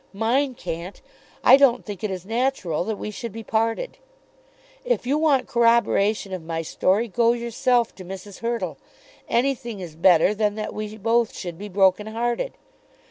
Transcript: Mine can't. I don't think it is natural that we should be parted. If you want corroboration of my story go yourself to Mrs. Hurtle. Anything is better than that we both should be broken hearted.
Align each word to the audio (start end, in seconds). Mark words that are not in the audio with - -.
Mine 0.13 0.55
can't. 0.55 0.99
I 1.43 1.57
don't 1.57 1.85
think 1.85 2.03
it 2.03 2.09
is 2.09 2.25
natural 2.25 2.83
that 2.85 2.95
we 2.97 3.11
should 3.11 3.31
be 3.31 3.43
parted. 3.43 3.99
If 4.83 5.05
you 5.05 5.15
want 5.19 5.45
corroboration 5.45 6.33
of 6.33 6.41
my 6.43 6.63
story 6.63 7.07
go 7.07 7.33
yourself 7.33 7.93
to 7.97 8.03
Mrs. 8.03 8.39
Hurtle. 8.39 8.79
Anything 9.29 9.79
is 9.79 9.95
better 9.95 10.33
than 10.33 10.55
that 10.55 10.73
we 10.73 10.97
both 10.97 11.35
should 11.35 11.55
be 11.59 11.69
broken 11.69 12.07
hearted. 12.07 12.53